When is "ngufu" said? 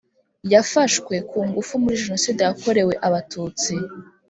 1.47-1.73